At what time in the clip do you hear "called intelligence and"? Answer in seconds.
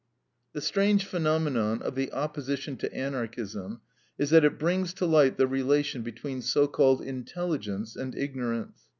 6.67-8.15